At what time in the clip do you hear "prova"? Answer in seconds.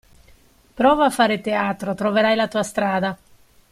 0.79-1.05